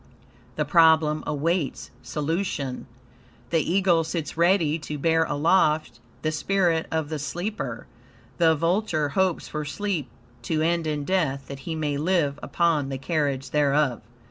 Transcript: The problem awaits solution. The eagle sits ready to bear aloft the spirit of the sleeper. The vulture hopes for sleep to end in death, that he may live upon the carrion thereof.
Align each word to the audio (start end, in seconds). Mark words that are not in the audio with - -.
The 0.55 0.65
problem 0.65 1.23
awaits 1.27 1.91
solution. 2.01 2.87
The 3.51 3.59
eagle 3.59 4.03
sits 4.03 4.35
ready 4.35 4.79
to 4.79 4.97
bear 4.97 5.25
aloft 5.25 5.99
the 6.23 6.31
spirit 6.31 6.87
of 6.89 7.09
the 7.09 7.19
sleeper. 7.19 7.85
The 8.39 8.55
vulture 8.55 9.09
hopes 9.09 9.47
for 9.47 9.63
sleep 9.63 10.09
to 10.41 10.63
end 10.63 10.87
in 10.87 11.03
death, 11.05 11.45
that 11.49 11.59
he 11.69 11.75
may 11.75 11.97
live 11.97 12.39
upon 12.41 12.89
the 12.89 12.97
carrion 12.97 13.41
thereof. 13.51 14.01